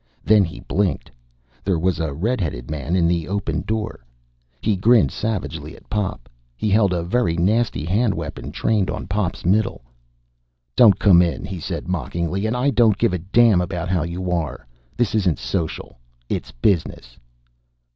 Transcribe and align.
Then 0.23 0.43
he 0.43 0.61
blinked. 0.61 1.11
There 1.63 1.77
was 1.77 1.99
a 1.99 2.11
red 2.11 2.41
headed 2.41 2.71
man 2.71 2.95
in 2.95 3.07
the 3.07 3.27
opened 3.27 3.67
door. 3.67 4.03
He 4.59 4.75
grinned 4.75 5.11
savagely 5.11 5.75
at 5.75 5.87
Pop. 5.91 6.27
He 6.57 6.71
held 6.71 6.91
a 6.91 7.03
very 7.03 7.37
nasty 7.37 7.85
hand 7.85 8.15
weapon 8.15 8.51
trained 8.51 8.89
on 8.89 9.05
Pop's 9.05 9.45
middle. 9.45 9.83
"Don't 10.75 10.97
come 10.97 11.21
in!" 11.21 11.45
he 11.45 11.59
said 11.59 11.87
mockingly. 11.87 12.47
"And 12.47 12.57
I 12.57 12.71
don't 12.71 12.97
give 12.97 13.13
a 13.13 13.19
damn 13.19 13.61
about 13.61 13.89
how 13.89 14.01
you 14.01 14.31
are. 14.31 14.65
This 14.97 15.13
isn't 15.13 15.37
social. 15.37 15.99
It's 16.29 16.51
business!" 16.51 17.19